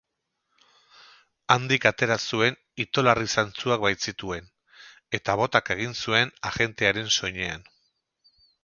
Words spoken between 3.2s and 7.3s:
zantzuak baitzituen, eta botaka egin zuen agentearen